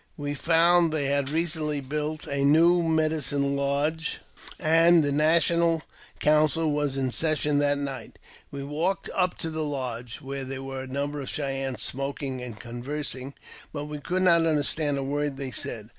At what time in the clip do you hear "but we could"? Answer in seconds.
13.71-14.23